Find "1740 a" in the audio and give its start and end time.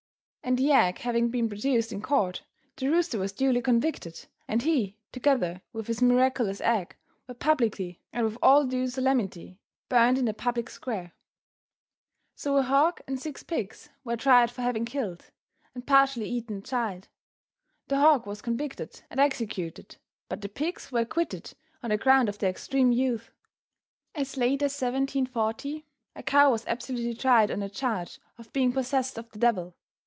24.81-26.23